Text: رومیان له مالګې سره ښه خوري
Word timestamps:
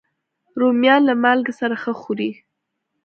رومیان 0.59 1.01
له 1.09 1.13
مالګې 1.23 1.53
سره 1.59 1.75
ښه 1.81 1.93
خوري 2.01 2.31